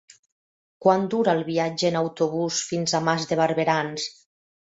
Quant 0.85 1.03
dura 1.13 1.35
el 1.39 1.43
viatge 1.49 1.91
en 1.91 1.99
autobús 2.01 2.63
fins 2.71 2.95
a 2.95 3.03
Mas 3.09 3.27
de 3.33 3.37
Barberans? 3.43 4.09